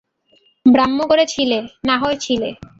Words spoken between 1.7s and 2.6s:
নাহয় ছিলে।